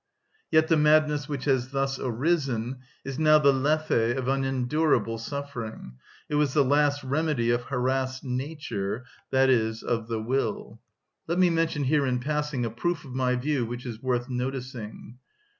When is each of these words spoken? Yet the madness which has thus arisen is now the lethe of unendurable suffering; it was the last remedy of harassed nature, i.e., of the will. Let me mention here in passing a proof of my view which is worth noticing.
Yet 0.49 0.67
the 0.67 0.77
madness 0.77 1.29
which 1.29 1.45
has 1.45 1.69
thus 1.69 1.99
arisen 1.99 2.77
is 3.05 3.19
now 3.19 3.37
the 3.37 3.53
lethe 3.53 4.17
of 4.17 4.27
unendurable 4.27 5.19
suffering; 5.19 5.97
it 6.27 6.33
was 6.33 6.55
the 6.55 6.63
last 6.63 7.03
remedy 7.03 7.51
of 7.51 7.65
harassed 7.65 8.23
nature, 8.23 9.05
i.e., 9.31 9.73
of 9.85 10.07
the 10.07 10.19
will. 10.19 10.79
Let 11.27 11.37
me 11.37 11.51
mention 11.51 11.83
here 11.83 12.07
in 12.07 12.17
passing 12.19 12.65
a 12.65 12.71
proof 12.71 13.05
of 13.05 13.13
my 13.13 13.35
view 13.35 13.63
which 13.67 13.85
is 13.85 14.01
worth 14.01 14.27
noticing. 14.27 15.19